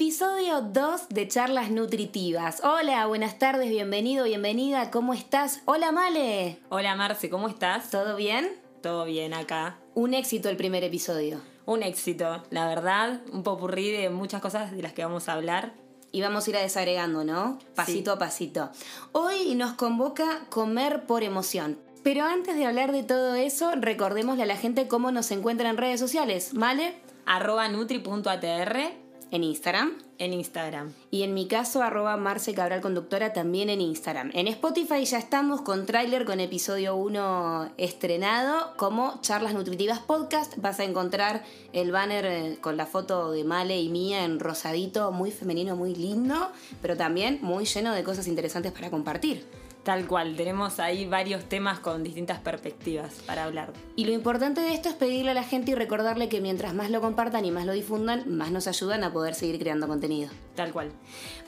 [0.00, 2.62] Episodio 2 de Charlas Nutritivas.
[2.64, 5.60] Hola, buenas tardes, bienvenido, bienvenida, ¿cómo estás?
[5.66, 6.58] Hola Male.
[6.70, 7.90] Hola Marce, ¿cómo estás?
[7.90, 8.48] ¿Todo bien?
[8.80, 9.76] Todo bien acá.
[9.92, 11.42] Un éxito el primer episodio.
[11.66, 15.74] Un éxito, la verdad, un popurrí de muchas cosas de las que vamos a hablar.
[16.12, 17.58] Y vamos a ir a desagregando, ¿no?
[17.74, 18.70] Pasito a pasito.
[19.12, 21.78] Hoy nos convoca comer por emoción.
[22.02, 25.76] Pero antes de hablar de todo eso, recordémosle a la gente cómo nos encuentra en
[25.76, 26.54] redes sociales.
[26.54, 26.94] ¿Male?
[27.26, 29.98] Arroba nutri.atr en Instagram.
[30.18, 30.92] En Instagram.
[31.10, 34.30] Y en mi caso, arroba Marce Cabral Conductora también en Instagram.
[34.34, 40.56] En Spotify ya estamos con tráiler con episodio 1 estrenado como Charlas Nutritivas Podcast.
[40.58, 45.10] Vas a encontrar el banner eh, con la foto de Male y mía en rosadito,
[45.12, 46.50] muy femenino, muy lindo,
[46.82, 49.46] pero también muy lleno de cosas interesantes para compartir.
[49.82, 53.72] Tal cual, tenemos ahí varios temas con distintas perspectivas para hablar.
[53.96, 56.90] Y lo importante de esto es pedirle a la gente y recordarle que mientras más
[56.90, 60.30] lo compartan y más lo difundan, más nos ayudan a poder seguir creando contenido.
[60.54, 60.92] Tal cual.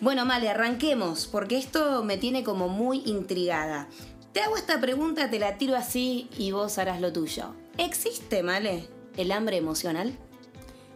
[0.00, 3.88] Bueno, Male, arranquemos, porque esto me tiene como muy intrigada.
[4.32, 7.54] Te hago esta pregunta, te la tiro así y vos harás lo tuyo.
[7.76, 10.16] ¿Existe, Male, el hambre emocional?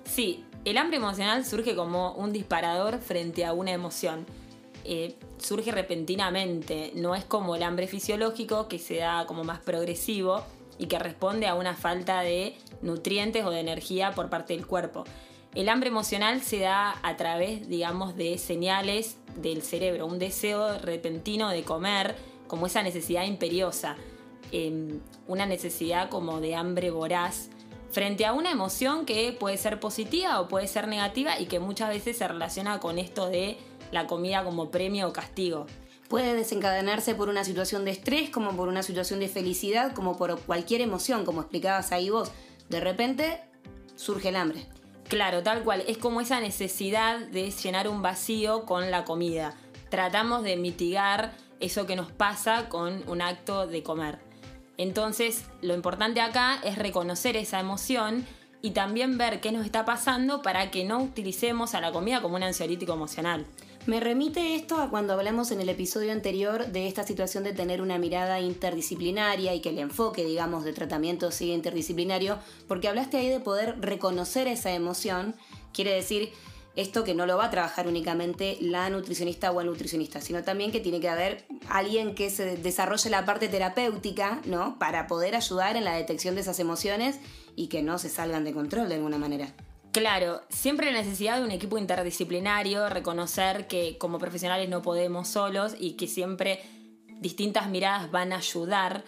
[0.05, 4.25] Sí, el hambre emocional surge como un disparador frente a una emoción
[4.89, 10.45] eh, surge repentinamente, no es como el hambre fisiológico que se da como más progresivo
[10.79, 15.05] y que responde a una falta de nutrientes o de energía por parte del cuerpo.
[15.55, 21.49] El hambre emocional se da a través, digamos, de señales del cerebro, un deseo repentino
[21.49, 22.15] de comer,
[22.47, 23.97] como esa necesidad imperiosa,
[24.53, 27.49] em, una necesidad como de hambre voraz,
[27.91, 31.89] frente a una emoción que puede ser positiva o puede ser negativa y que muchas
[31.89, 33.57] veces se relaciona con esto de
[33.97, 35.67] la comida como premio o castigo.
[36.09, 40.39] Puede desencadenarse por una situación de estrés, como por una situación de felicidad, como por
[40.41, 42.31] cualquier emoción, como explicabas ahí vos.
[42.69, 43.41] De repente
[43.97, 44.67] surge el hambre.
[45.09, 45.83] Claro, tal cual.
[45.89, 49.55] Es como esa necesidad de llenar un vacío con la comida.
[49.89, 54.19] Tratamos de mitigar eso que nos pasa con un acto de comer.
[54.77, 58.27] Entonces, lo importante acá es reconocer esa emoción
[58.61, 62.37] y también ver qué nos está pasando para que no utilicemos a la comida como
[62.37, 63.47] un ansiolítico emocional.
[63.87, 67.81] Me remite esto a cuando hablamos en el episodio anterior de esta situación de tener
[67.81, 73.29] una mirada interdisciplinaria y que el enfoque, digamos, de tratamiento siga interdisciplinario, porque hablaste ahí
[73.29, 75.37] de poder reconocer esa emoción,
[75.73, 76.33] quiere decir
[76.75, 80.73] esto que no lo va a trabajar únicamente la nutricionista o el nutricionista, sino también
[80.73, 84.81] que tiene que haber alguien que se desarrolle la parte terapéutica, ¿no?
[84.81, 87.21] Para poder ayudar en la detección de esas emociones
[87.55, 89.55] y que no se salgan de control de alguna manera.
[89.97, 95.75] Claro, siempre la necesidad de un equipo interdisciplinario, reconocer que como profesionales no podemos solos
[95.79, 96.61] y que siempre
[97.23, 99.05] distintas miradas van a ayudar.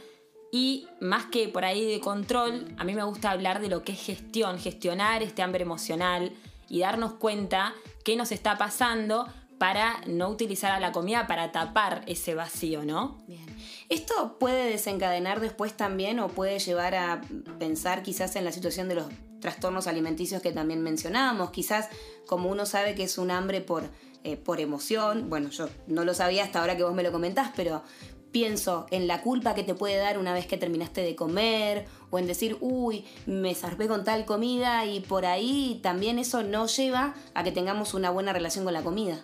[0.50, 3.92] Y más que por ahí de control, a mí me gusta hablar de lo que
[3.92, 6.32] es gestión, gestionar este hambre emocional
[6.70, 9.28] y darnos cuenta qué nos está pasando
[9.58, 13.18] para no utilizar a la comida para tapar ese vacío, ¿no?
[13.26, 13.44] Bien.
[13.88, 17.22] Esto puede desencadenar después también o puede llevar a
[17.58, 19.06] pensar quizás en la situación de los
[19.40, 21.50] trastornos alimenticios que también mencionábamos.
[21.50, 21.88] Quizás
[22.26, 23.84] como uno sabe que es un hambre por,
[24.24, 27.50] eh, por emoción, bueno, yo no lo sabía hasta ahora que vos me lo comentás,
[27.56, 27.82] pero
[28.30, 32.18] pienso en la culpa que te puede dar una vez que terminaste de comer o
[32.18, 37.14] en decir, uy, me zarpé con tal comida y por ahí también eso no lleva
[37.32, 39.22] a que tengamos una buena relación con la comida.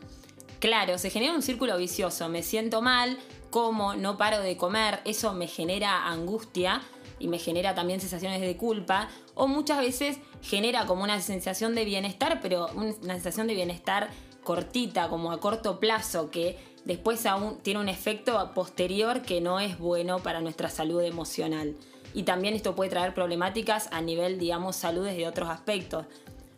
[0.59, 3.19] Claro, se genera un círculo vicioso, me siento mal,
[3.55, 6.83] como, no paro de comer, eso me genera angustia
[7.21, 11.85] y me genera también sensaciones de culpa, o muchas veces genera como una sensación de
[11.85, 14.11] bienestar, pero una sensación de bienestar
[14.43, 19.79] cortita, como a corto plazo, que después aún tiene un efecto posterior que no es
[19.79, 21.77] bueno para nuestra salud emocional.
[22.13, 26.07] Y también esto puede traer problemáticas a nivel, digamos, salud de otros aspectos.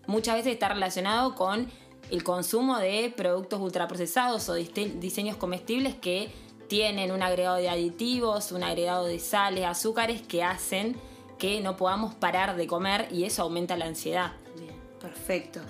[0.06, 1.68] Muchas veces está relacionado con
[2.10, 6.30] el consumo de productos ultraprocesados o diseños comestibles que
[6.68, 10.97] tienen un agregado de aditivos, un agregado de sales, azúcares que hacen
[11.39, 14.33] que no podamos parar de comer y eso aumenta la ansiedad.
[14.59, 15.60] Bien, perfecto.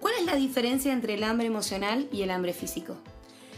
[0.00, 2.96] ¿Cuál es la diferencia entre el hambre emocional y el hambre físico?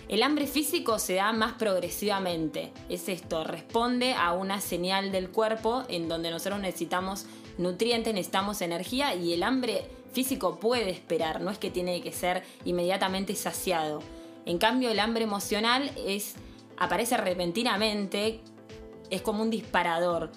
[0.09, 2.73] El hambre físico se da más progresivamente.
[2.89, 7.27] Es esto, responde a una señal del cuerpo en donde nosotros necesitamos
[7.59, 12.45] nutrientes, necesitamos energía y el hambre físico puede esperar, no es que tiene que ser
[12.65, 14.01] inmediatamente saciado.
[14.45, 16.37] En cambio, el hambre emocional es
[16.77, 18.41] aparece repentinamente,
[19.11, 20.31] es como un disparador.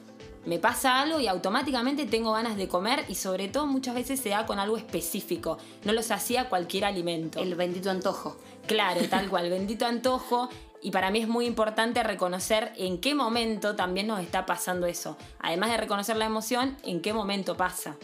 [0.45, 4.29] Me pasa algo y automáticamente tengo ganas de comer y sobre todo muchas veces se
[4.29, 5.57] da con algo específico.
[5.83, 7.39] No los hacía cualquier alimento.
[7.39, 8.37] El bendito antojo.
[8.65, 10.49] Claro, tal cual, bendito antojo.
[10.81, 15.17] Y para mí es muy importante reconocer en qué momento también nos está pasando eso.
[15.39, 17.97] Además de reconocer la emoción, en qué momento pasa.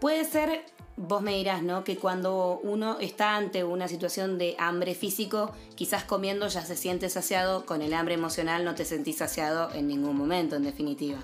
[0.00, 0.64] Puede ser
[0.96, 1.84] vos me dirás, ¿no?
[1.84, 7.08] Que cuando uno está ante una situación de hambre físico, quizás comiendo ya se siente
[7.08, 11.18] saciado, con el hambre emocional no te sentís saciado en ningún momento, en definitiva.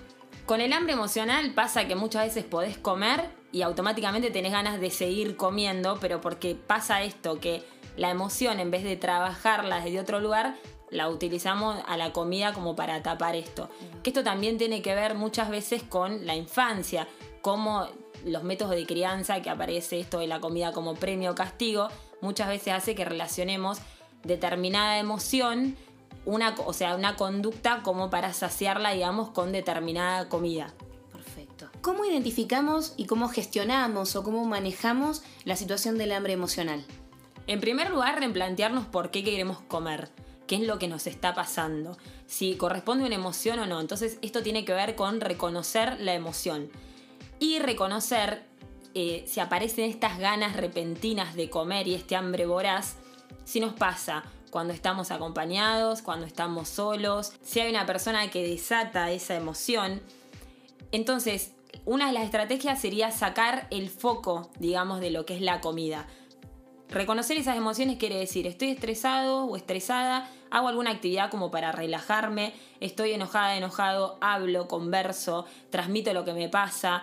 [0.47, 4.91] Con el hambre emocional pasa que muchas veces podés comer y automáticamente tenés ganas de
[4.91, 7.63] seguir comiendo, pero porque pasa esto, que
[7.97, 10.57] la emoción en vez de trabajarla desde otro lugar,
[10.91, 13.71] la utilizamos a la comida como para tapar esto.
[14.03, 17.09] Que esto también tiene que ver muchas veces con la infancia,
[17.41, 17.89] como
[18.25, 21.89] los métodos de crianza que aparece esto de la comida como premio o castigo,
[22.21, 23.79] muchas veces hace que relacionemos
[24.25, 25.77] determinada emoción,
[26.25, 30.73] una, o sea, una conducta como para saciarla, digamos, con determinada comida.
[31.13, 31.69] Perfecto.
[31.81, 36.85] ¿Cómo identificamos y cómo gestionamos o cómo manejamos la situación del hambre emocional?
[37.49, 40.11] En primer lugar, replantearnos por qué queremos comer
[40.47, 41.97] qué es lo que nos está pasando,
[42.27, 43.81] si corresponde una emoción o no.
[43.81, 46.71] Entonces esto tiene que ver con reconocer la emoción
[47.43, 48.45] y reconocer
[48.95, 52.95] eh, si aparecen estas ganas repentinas de comer y este hambre voraz,
[53.43, 59.11] si nos pasa cuando estamos acompañados, cuando estamos solos, si hay una persona que desata
[59.11, 60.01] esa emoción.
[60.93, 61.51] Entonces,
[61.85, 66.07] una de las estrategias sería sacar el foco, digamos, de lo que es la comida.
[66.91, 72.53] Reconocer esas emociones quiere decir, estoy estresado o estresada, hago alguna actividad como para relajarme,
[72.79, 77.03] estoy enojada, enojado, hablo, converso, transmito lo que me pasa,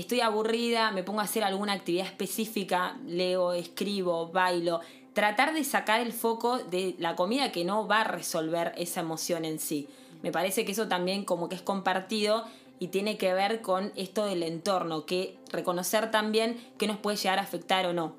[0.00, 4.80] estoy aburrida, me pongo a hacer alguna actividad específica, leo, escribo, bailo,
[5.14, 9.44] tratar de sacar el foco de la comida que no va a resolver esa emoción
[9.44, 9.88] en sí.
[10.22, 12.44] Me parece que eso también como que es compartido
[12.78, 17.38] y tiene que ver con esto del entorno, que reconocer también que nos puede llegar
[17.38, 18.14] a afectar o no.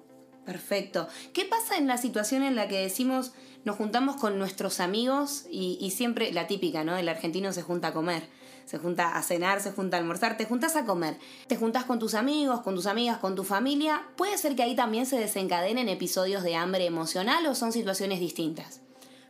[0.46, 1.08] Perfecto.
[1.34, 3.34] ¿Qué pasa en la situación en la que decimos
[3.68, 6.96] nos juntamos con nuestros amigos y, siempre la típica, ¿no?
[6.96, 8.24] El argentino se junta a comer,
[8.68, 11.18] se junta a cenar, se junta a almorzar, te juntas a comer,
[11.48, 14.04] te juntas con tus amigos, con tus amigas, con tu familia.
[14.18, 18.82] ¿Puede ser que ahí también se desencadenen episodios de hambre emocional o son situaciones distintas?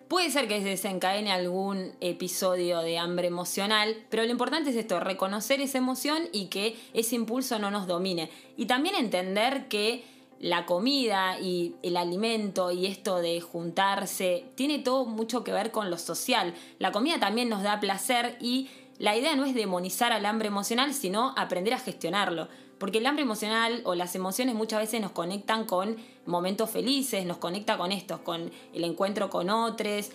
[0.07, 4.99] Puede ser que se desencadene algún episodio de hambre emocional, pero lo importante es esto,
[4.99, 8.31] reconocer esa emoción y que ese impulso no nos domine.
[8.55, 10.03] Y también entender que
[10.39, 15.89] la comida y el alimento y esto de juntarse, tiene todo mucho que ver con
[15.89, 16.53] lo social.
[16.79, 18.69] La comida también nos da placer y
[18.99, 22.47] la idea no es demonizar al hambre emocional, sino aprender a gestionarlo.
[22.79, 27.37] Porque el hambre emocional o las emociones muchas veces nos conectan con momentos felices, nos
[27.37, 30.09] conecta con estos, con el encuentro con otros,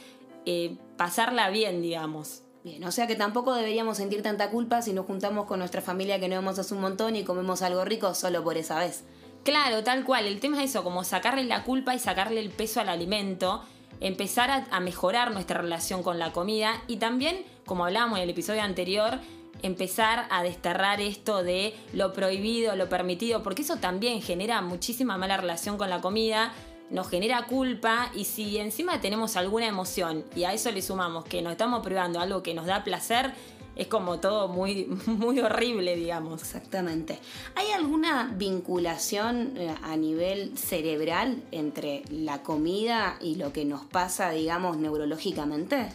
[0.46, 2.42] eh, pasarla bien, digamos.
[2.64, 6.20] Bien, o sea que tampoco deberíamos sentir tanta culpa si nos juntamos con nuestra familia
[6.20, 9.02] que no vemos hace un montón y comemos algo rico solo por esa vez.
[9.42, 10.26] Claro, tal cual.
[10.26, 13.64] El tema es eso, como sacarle la culpa y sacarle el peso al alimento,
[14.00, 18.62] empezar a, mejorar nuestra relación con la comida y también, como hablábamos en el episodio
[18.62, 19.18] anterior,
[19.62, 25.36] empezar a desterrar esto de lo prohibido, lo permitido, porque eso también genera muchísima mala
[25.36, 26.52] relación con la comida,
[26.90, 31.40] nos genera culpa y si encima tenemos alguna emoción y a eso le sumamos que
[31.40, 33.32] nos estamos privando algo que nos da placer,
[33.76, 36.42] es como todo muy, muy horrible, digamos.
[36.42, 37.18] Exactamente.
[37.54, 44.30] ¿Hay alguna vinculación eh, a nivel cerebral entre la comida y lo que nos pasa,
[44.30, 45.88] digamos, neurológicamente?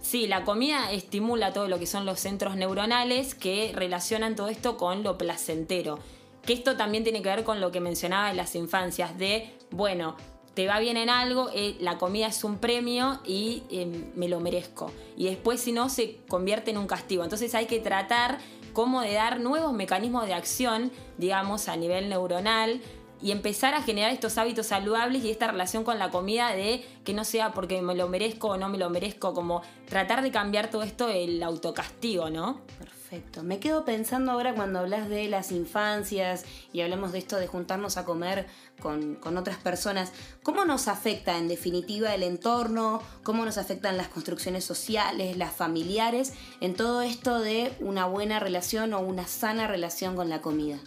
[0.00, 4.76] Sí, la comida estimula todo lo que son los centros neuronales que relacionan todo esto
[4.76, 5.98] con lo placentero.
[6.44, 10.14] Que esto también tiene que ver con lo que mencionaba en las infancias, de, bueno,
[10.54, 14.40] te va bien en algo, eh, la comida es un premio y eh, me lo
[14.40, 14.90] merezco.
[15.16, 17.24] Y después si no se convierte en un castigo.
[17.24, 18.38] Entonces hay que tratar
[18.72, 22.80] como de dar nuevos mecanismos de acción, digamos, a nivel neuronal
[23.24, 27.14] y empezar a generar estos hábitos saludables y esta relación con la comida de que
[27.14, 30.68] no sea porque me lo merezco o no me lo merezco, como tratar de cambiar
[30.68, 32.60] todo esto el autocastigo, ¿no?
[32.78, 33.42] Perfecto.
[33.42, 37.96] Me quedo pensando ahora cuando hablas de las infancias y hablamos de esto de juntarnos
[37.96, 38.46] a comer
[38.78, 40.12] con, otras personas,
[40.42, 43.00] ¿cómo nos afecta en definitiva el entorno?
[43.22, 48.92] ¿Cómo nos afectan las construcciones sociales, las familiares, en todo esto de una buena relación
[48.92, 50.78] o una sana relación con la comida?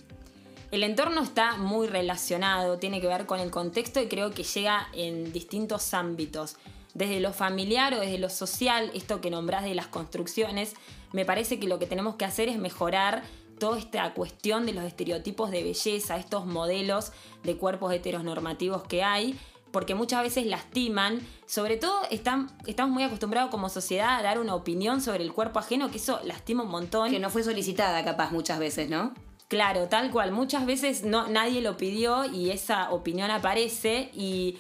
[0.70, 4.90] El entorno está muy relacionado, tiene que ver con el contexto y creo que llega
[4.94, 6.58] en distintos ámbitos
[6.94, 10.74] desde lo familiar o desde lo social, esto que nombrás de las construcciones,
[11.14, 13.24] me parece que lo que tenemos que hacer es mejorar
[13.60, 19.40] toda esta cuestión de los estereotipos de belleza, estos modelos de cuerpos heteronormativos que hay,
[19.72, 22.52] porque muchas veces lastiman, sobre todo estamos
[22.90, 26.64] muy acostumbrados como sociedad a dar una opinión sobre el cuerpo ajeno, que eso lastima
[26.64, 27.10] un montón.
[27.12, 29.14] Que no fue solicitada capaz muchas veces, ¿no?
[29.48, 30.32] Claro, tal cual.
[30.32, 34.58] Muchas veces no, nadie lo pidió y esa opinión aparece y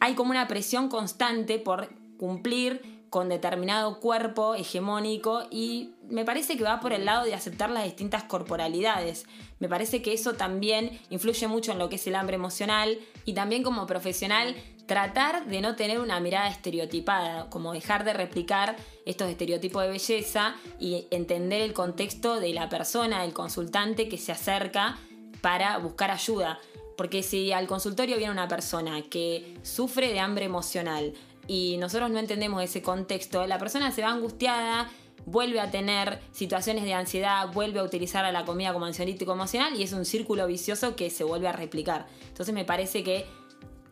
[0.00, 6.64] hay como una presión constante por cumplir con determinado cuerpo hegemónico y me parece que
[6.64, 9.26] va por el lado de aceptar las distintas corporalidades.
[9.60, 13.34] Me parece que eso también influye mucho en lo que es el hambre emocional y
[13.34, 14.56] también como profesional
[14.86, 18.74] tratar de no tener una mirada estereotipada, como dejar de replicar
[19.06, 24.32] estos estereotipos de belleza y entender el contexto de la persona, del consultante que se
[24.32, 24.98] acerca
[25.40, 26.58] para buscar ayuda.
[26.96, 31.14] Porque si al consultorio viene una persona que sufre de hambre emocional
[31.46, 34.90] y nosotros no entendemos ese contexto, la persona se va angustiada,
[35.26, 39.74] vuelve a tener situaciones de ansiedad, vuelve a utilizar a la comida como ansiolítico emocional
[39.76, 42.06] y es un círculo vicioso que se vuelve a replicar.
[42.28, 43.26] Entonces me parece que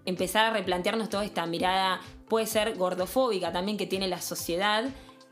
[0.04, 4.84] empezar a replantearnos toda esta mirada puede ser gordofóbica también que tiene la sociedad.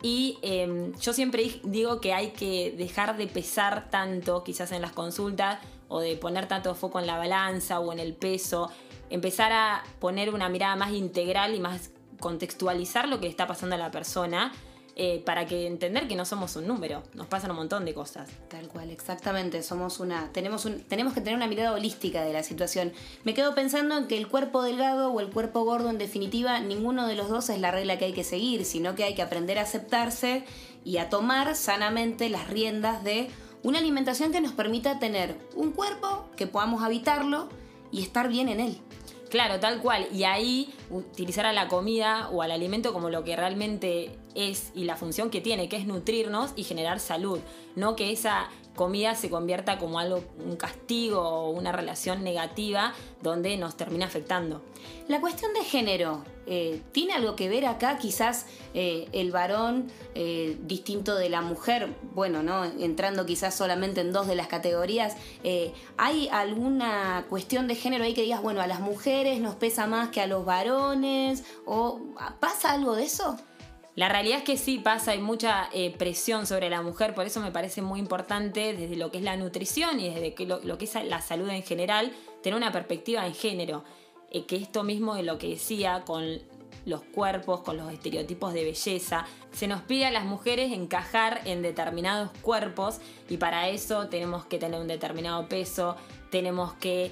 [0.03, 4.93] Y em, yo siempre digo que hay que dejar de pesar tanto, quizás en las
[4.93, 5.59] consultas,
[5.89, 8.71] o de poner tanto foco en la balanza o en el peso.
[9.11, 13.79] Empezar a poner una mirada más integral y más contextualizar lo que está pasando a
[13.79, 14.53] la persona
[15.03, 18.29] eh, para que entender que no somos un número, nos pasan un montón de cosas.
[18.49, 22.43] Tal cual, exactamente, somos una, tenemos, un, tenemos que tener una mirada holística de la
[22.43, 22.93] situación.
[23.25, 27.07] Me quedo pensando en que el cuerpo delgado o el cuerpo gordo, en definitiva, ninguno
[27.07, 29.59] de los dos es la regla que hay que seguir, sino que hay que aprender
[29.59, 30.45] a aceptarse
[30.85, 33.31] y a tomar sanamente las riendas de
[33.63, 37.49] una alimentación que nos permita tener un cuerpo, que podamos habitarlo
[37.93, 38.79] y estar bien en él.
[39.31, 40.09] Claro, tal cual.
[40.13, 44.85] Y ahí utilizar a la comida o al alimento como lo que realmente es y
[44.85, 47.39] la función que tiene, que es nutrirnos y generar salud.
[47.77, 48.49] No que esa
[48.81, 54.63] comida se convierta como algo, un castigo o una relación negativa donde nos termina afectando.
[55.07, 57.99] La cuestión de género, eh, ¿tiene algo que ver acá?
[57.99, 62.65] Quizás eh, el varón eh, distinto de la mujer, bueno, ¿no?
[62.65, 65.15] Entrando quizás solamente en dos de las categorías,
[65.99, 70.09] ¿hay alguna cuestión de género ahí que digas, bueno, a las mujeres nos pesa más
[70.09, 71.45] que a los varones?
[71.67, 72.01] ¿O
[72.41, 73.37] pasa algo de eso?
[73.97, 77.41] La realidad es que sí pasa, hay mucha eh, presión sobre la mujer, por eso
[77.41, 80.95] me parece muy importante desde lo que es la nutrición y desde lo, que es
[81.05, 83.85] la salud en general, tener una perspectiva en género,
[84.31, 86.41] eh, que esto mismo de lo que decía con
[86.87, 91.61] los cuerpos, con los estereotipos de belleza, se nos pide a las mujeres encajar en
[91.61, 95.97] determinados cuerpos y para eso tenemos que tener un determinado peso,
[96.31, 97.11] tenemos que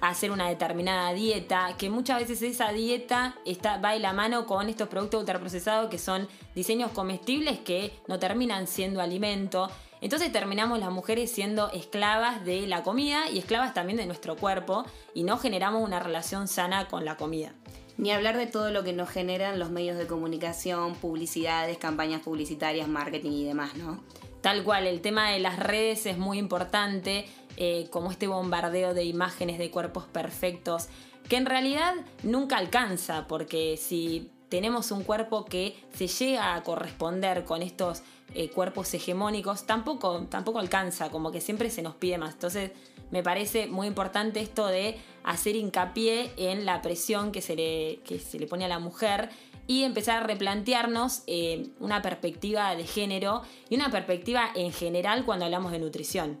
[0.00, 4.68] hacer una determinada dieta, que muchas veces esa dieta está, va de la mano con
[4.68, 9.70] estos productos ultraprocesados que son diseños comestibles que no terminan siendo alimento.
[10.00, 14.84] Entonces terminamos las mujeres siendo esclavas de la comida y esclavas también de nuestro cuerpo
[15.14, 17.54] y no generamos una relación sana con la comida.
[17.96, 22.88] Ni hablar de todo lo que nos generan los medios de comunicación, publicidades, campañas publicitarias,
[22.88, 24.02] marketing y demás, ¿no?
[24.44, 29.04] Tal cual, el tema de las redes es muy importante, eh, como este bombardeo de
[29.04, 30.88] imágenes de cuerpos perfectos,
[31.28, 37.44] que en realidad nunca alcanza, porque si tenemos un cuerpo que se llega a corresponder
[37.44, 38.02] con estos
[38.34, 42.34] eh, cuerpos hegemónicos, tampoco, tampoco alcanza, como que siempre se nos pide más.
[42.34, 42.72] Entonces,
[43.10, 48.18] me parece muy importante esto de hacer hincapié en la presión que se le, que
[48.18, 49.30] se le pone a la mujer
[49.66, 55.46] y empezar a replantearnos eh, una perspectiva de género y una perspectiva en general cuando
[55.46, 56.38] hablamos de nutrición.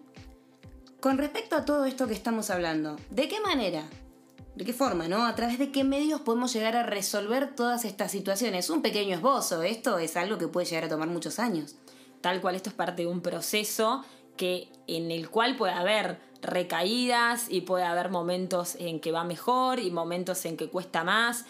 [1.04, 3.82] Con respecto a todo esto que estamos hablando, ¿de qué manera?
[4.54, 5.26] ¿De qué forma, no?
[5.26, 8.70] ¿A través de qué medios podemos llegar a resolver todas estas situaciones?
[8.70, 11.76] Un pequeño esbozo, esto es algo que puede llegar a tomar muchos años.
[12.22, 14.02] Tal cual, esto es parte de un proceso
[14.38, 19.80] que, en el cual puede haber recaídas y puede haber momentos en que va mejor
[19.80, 21.44] y momentos en que cuesta más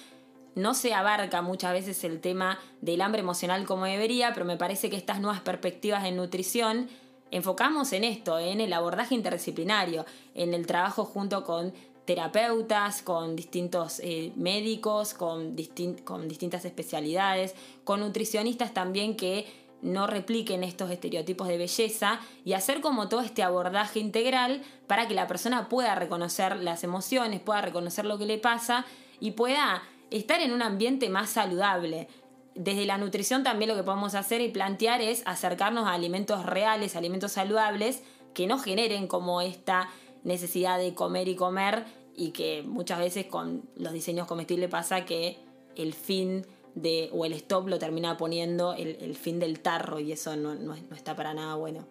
[0.56, 4.88] no se abarca muchas veces el tema del hambre emocional como debería, pero me parece
[4.88, 6.88] que estas nuevas perspectivas en nutrición
[7.34, 11.74] enfocamos en esto, en el abordaje interdisciplinario, en el trabajo junto con
[12.04, 15.56] terapeutas, con distintos eh, médicos, con,
[16.04, 19.46] con distintas especialidades, con nutricionistas también que
[19.82, 25.14] no repliquen estos estereotipos de belleza y hacer como todo este abordaje integral para que
[25.14, 28.86] la persona pueda reconocer las emociones, pueda reconocer lo que le pasa
[29.18, 32.06] y pueda estar en un ambiente más saludable.
[32.54, 36.94] Desde la nutrición también lo que podemos hacer y plantear es acercarnos a alimentos reales,
[36.94, 39.90] alimentos saludables, que no generen como esta
[40.22, 41.84] necesidad de comer y comer
[42.16, 45.38] y que muchas veces con los diseños comestibles pasa que
[45.76, 50.36] el fin de, o el stop lo termina poniendo el, fin del tarro y eso
[50.36, 51.86] no, no está para nada bueno.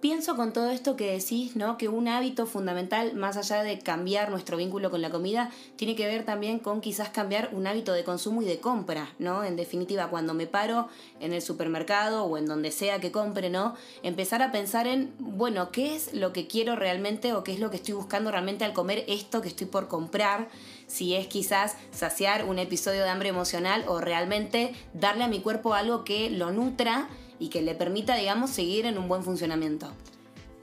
[0.00, 1.76] Pienso con todo esto que decís, ¿no?
[1.76, 6.06] Que un hábito fundamental, más allá de cambiar nuestro vínculo con la comida, tiene que
[6.06, 9.42] ver también con quizás cambiar un hábito de consumo y de compra, ¿no?
[9.42, 10.86] En definitiva, cuando me paro
[11.18, 13.74] en el supermercado o en donde sea que compre, ¿no?
[14.04, 17.70] Empezar a pensar en, bueno, ¿qué es lo que quiero realmente o qué es lo
[17.70, 20.48] que estoy buscando realmente al comer esto que estoy por comprar?
[20.86, 25.74] Si es quizás saciar un episodio de hambre emocional o realmente darle a mi cuerpo
[25.74, 29.92] algo que lo nutra y que le permita, digamos, seguir en un buen funcionamiento.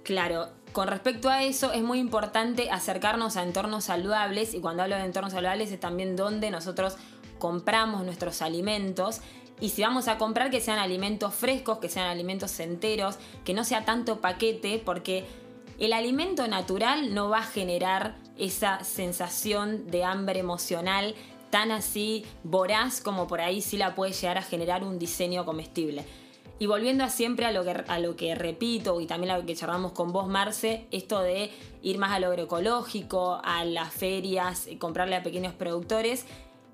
[0.03, 4.95] Claro, con respecto a eso es muy importante acercarnos a entornos saludables y cuando hablo
[4.97, 6.97] de entornos saludables es también donde nosotros
[7.39, 9.21] compramos nuestros alimentos
[9.59, 13.63] y si vamos a comprar que sean alimentos frescos, que sean alimentos enteros, que no
[13.63, 15.25] sea tanto paquete porque
[15.79, 21.15] el alimento natural no va a generar esa sensación de hambre emocional
[21.49, 26.05] tan así voraz como por ahí sí la puede llegar a generar un diseño comestible.
[26.57, 29.45] Y volviendo a siempre a lo, que, a lo que repito y también a lo
[29.45, 34.69] que charlamos con vos, Marce, esto de ir más a lo agroecológico, a las ferias,
[34.79, 36.25] comprarle a pequeños productores,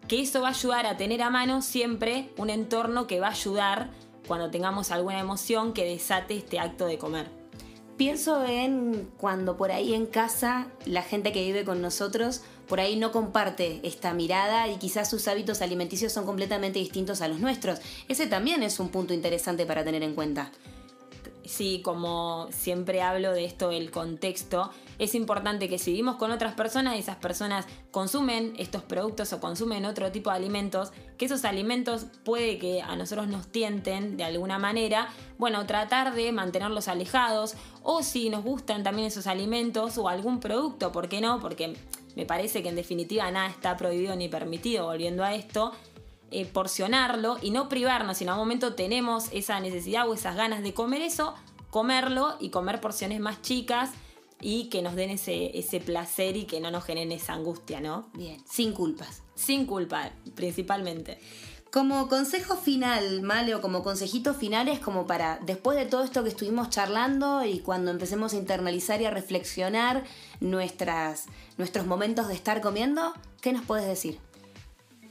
[0.08, 3.32] que eso va a ayudar a tener a mano siempre un entorno que va a
[3.32, 3.90] ayudar
[4.28, 7.28] cuando tengamos alguna emoción que desate este acto de comer.
[7.98, 12.96] Pienso en cuando por ahí en casa la gente que vive con nosotros por ahí
[12.96, 17.80] no comparte esta mirada y quizás sus hábitos alimenticios son completamente distintos a los nuestros.
[18.08, 20.52] Ese también es un punto interesante para tener en cuenta.
[21.44, 26.54] Sí, como siempre hablo de esto, el contexto, es importante que si vivimos con otras
[26.54, 31.44] personas y esas personas consumen estos productos o consumen otro tipo de alimentos, que esos
[31.44, 37.56] alimentos puede que a nosotros nos tienten de alguna manera, bueno, tratar de mantenerlos alejados
[37.82, 41.40] o si nos gustan también esos alimentos o algún producto, ¿por qué no?
[41.40, 41.76] Porque
[42.16, 45.72] me parece que en definitiva nada está prohibido ni permitido, volviendo a esto,
[46.32, 50.64] eh, porcionarlo y no privarnos, si en algún momento tenemos esa necesidad o esas ganas
[50.64, 51.36] de comer eso,
[51.70, 53.92] comerlo y comer porciones más chicas
[54.40, 58.10] y que nos den ese, ese placer y que no nos generen esa angustia, ¿no?
[58.14, 59.24] Bien, sin culpas.
[59.36, 61.20] Sin culpa, principalmente.
[61.72, 66.28] Como consejo final, Male, o como consejitos finales, como para después de todo esto que
[66.28, 70.04] estuvimos charlando y cuando empecemos a internalizar y a reflexionar
[70.42, 74.20] nuestras, nuestros momentos de estar comiendo, ¿qué nos puedes decir?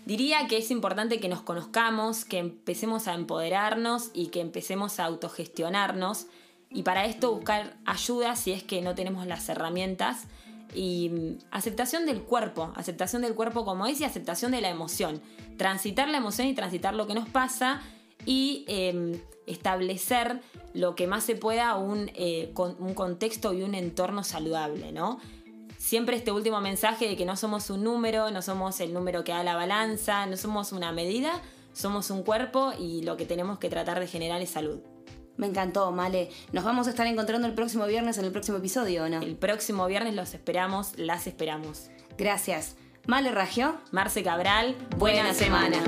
[0.04, 5.04] Diría que es importante que nos conozcamos, que empecemos a empoderarnos y que empecemos a
[5.04, 6.26] autogestionarnos.
[6.70, 10.24] Y para esto buscar ayuda si es que no tenemos las herramientas
[10.74, 15.20] y mm, aceptación del cuerpo, aceptación del cuerpo como es y aceptación de la emoción.
[15.57, 17.81] Transitar la emoción y transitar lo que nos pasa
[18.26, 20.40] y em, establecer
[20.74, 25.18] lo que más se pueda un, eh, un contexto y un entorno saludable, ¿no?
[25.78, 29.33] Siempre este último mensaje de que no somos un número, no somos el número que
[29.33, 31.40] da la balanza, no somos una medida,
[31.72, 34.80] somos un cuerpo y lo que tenemos que tratar de generar es salud.
[35.37, 36.28] Me encantó, Male.
[36.52, 39.22] Nos vamos a estar encontrando el próximo viernes en el próximo episodio, no?
[39.22, 41.90] El próximo viernes los esperamos, las esperamos.
[42.18, 42.76] Gracias.
[43.06, 43.78] Male Ragio.
[43.90, 44.76] Marce Cabral.
[44.98, 45.78] Buena, semana.